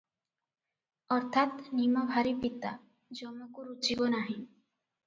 ଅର୍ଥାତ୍ 1.17 1.61
ନିମ 1.81 2.07
ଭାରି 2.15 2.35
ପିତା, 2.47 2.73
ଯମକୁ 3.21 3.69
ରୁଚିବ 3.71 4.15
ନାହିଁ। 4.17 4.43